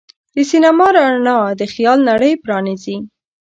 د 0.35 0.37
سینما 0.49 0.87
رڼا 0.95 1.39
د 1.59 1.61
خیال 1.73 1.99
نړۍ 2.09 2.33
پرانیزي. 2.43 2.97